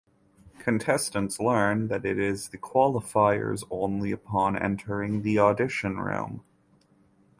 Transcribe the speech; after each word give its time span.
Contestants 0.57 1.39
learn 1.39 1.87
that 1.89 2.03
it 2.07 2.17
is 2.17 2.49
the 2.49 2.57
Qualifiers 2.57 3.63
only 3.69 4.11
upon 4.11 4.57
entering 4.57 5.21
the 5.21 5.37
audition 5.37 5.97
room. 5.99 6.41